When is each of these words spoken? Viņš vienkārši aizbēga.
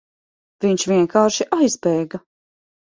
Viņš 0.65 0.87
vienkārši 0.93 1.49
aizbēga. 1.61 2.25